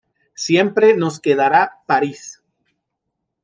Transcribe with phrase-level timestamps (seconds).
[0.33, 2.41] Siempre nos quedará París